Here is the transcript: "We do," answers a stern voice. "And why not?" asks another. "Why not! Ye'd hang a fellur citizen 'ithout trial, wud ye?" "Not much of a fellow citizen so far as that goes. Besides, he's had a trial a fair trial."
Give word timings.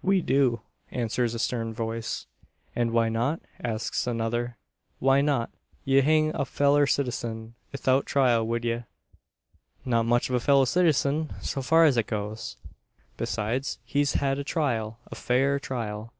"We 0.00 0.20
do," 0.20 0.60
answers 0.92 1.34
a 1.34 1.40
stern 1.40 1.74
voice. 1.74 2.26
"And 2.76 2.92
why 2.92 3.08
not?" 3.08 3.40
asks 3.64 4.06
another. 4.06 4.56
"Why 5.00 5.20
not! 5.22 5.50
Ye'd 5.84 6.04
hang 6.04 6.30
a 6.36 6.44
fellur 6.44 6.86
citizen 6.86 7.56
'ithout 7.72 8.06
trial, 8.06 8.46
wud 8.46 8.64
ye?" 8.64 8.84
"Not 9.84 10.06
much 10.06 10.28
of 10.28 10.36
a 10.36 10.38
fellow 10.40 10.66
citizen 10.66 11.34
so 11.42 11.62
far 11.62 11.84
as 11.84 11.96
that 11.96 12.06
goes. 12.06 12.58
Besides, 13.16 13.80
he's 13.84 14.12
had 14.12 14.38
a 14.38 14.44
trial 14.44 15.00
a 15.10 15.16
fair 15.16 15.58
trial." 15.58 16.12